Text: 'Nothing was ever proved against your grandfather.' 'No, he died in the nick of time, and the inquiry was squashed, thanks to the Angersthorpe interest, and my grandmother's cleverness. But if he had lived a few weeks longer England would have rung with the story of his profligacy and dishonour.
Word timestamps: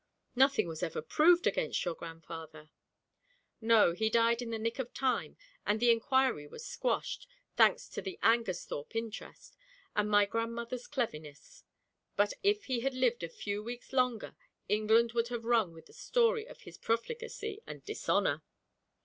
'Nothing 0.35 0.67
was 0.67 0.81
ever 0.81 0.99
proved 0.99 1.45
against 1.45 1.85
your 1.85 1.93
grandfather.' 1.93 2.71
'No, 3.61 3.93
he 3.93 4.09
died 4.09 4.41
in 4.41 4.49
the 4.49 4.57
nick 4.57 4.79
of 4.79 4.95
time, 4.95 5.37
and 5.63 5.79
the 5.79 5.91
inquiry 5.91 6.47
was 6.47 6.65
squashed, 6.65 7.27
thanks 7.55 7.87
to 7.89 8.01
the 8.01 8.17
Angersthorpe 8.23 8.95
interest, 8.95 9.55
and 9.95 10.09
my 10.09 10.25
grandmother's 10.25 10.87
cleverness. 10.87 11.63
But 12.15 12.33
if 12.41 12.63
he 12.65 12.79
had 12.79 12.95
lived 12.95 13.21
a 13.21 13.29
few 13.29 13.61
weeks 13.61 13.93
longer 13.93 14.35
England 14.67 15.11
would 15.11 15.27
have 15.27 15.45
rung 15.45 15.71
with 15.71 15.85
the 15.85 15.93
story 15.93 16.47
of 16.47 16.61
his 16.61 16.79
profligacy 16.79 17.61
and 17.67 17.85
dishonour. 17.85 18.41